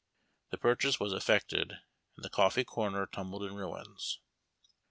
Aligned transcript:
The 0.49 0.57
])urchase 0.57 0.99
was 0.99 1.13
effected, 1.13 1.69
and 2.15 2.23
the 2.25 2.29
coffee" 2.31 2.63
corner" 2.65 3.05
tumbled 3.05 3.43
in 3.43 3.53
ruins. 3.53 4.19